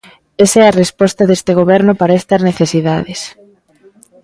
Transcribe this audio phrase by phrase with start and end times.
[0.45, 3.19] Esa é a resposta deste goberno para estas necesidades.